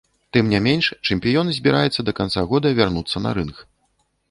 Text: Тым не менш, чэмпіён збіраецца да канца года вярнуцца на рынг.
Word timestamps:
Тым 0.35 0.45
не 0.53 0.61
менш, 0.67 0.85
чэмпіён 1.09 1.51
збіраецца 1.59 1.99
да 2.09 2.17
канца 2.21 2.47
года 2.55 2.67
вярнуцца 2.83 3.17
на 3.29 3.37
рынг. 3.39 3.63